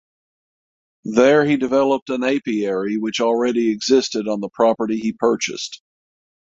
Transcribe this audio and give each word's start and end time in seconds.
There 1.05 1.45
he 1.45 1.57
developed 1.57 2.09
an 2.09 2.23
apiary 2.23 2.97
which 2.97 3.19
already 3.21 3.69
existed 3.69 4.27
on 4.27 4.41
the 4.41 4.49
property 4.49 4.97
he 4.97 5.13
purchased. 5.13 5.79